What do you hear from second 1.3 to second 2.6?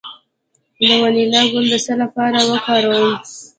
ګل د څه لپاره